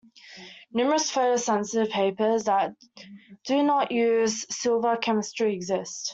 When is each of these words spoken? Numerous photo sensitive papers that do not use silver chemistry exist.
Numerous 0.73 1.11
photo 1.11 1.35
sensitive 1.35 1.93
papers 1.93 2.45
that 2.45 2.73
do 3.45 3.61
not 3.61 3.91
use 3.91 4.47
silver 4.49 4.97
chemistry 4.97 5.53
exist. 5.53 6.09